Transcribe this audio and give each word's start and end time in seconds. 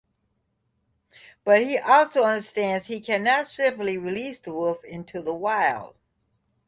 But 1.43 1.59
he 1.59 1.77
also 1.77 2.23
understands 2.23 2.87
he 2.87 3.01
cannot 3.01 3.47
simply 3.47 3.99
release 3.99 4.39
the 4.39 4.51
wolf 4.51 4.83
into 4.83 5.21
the 5.21 5.35
wild. 5.35 5.95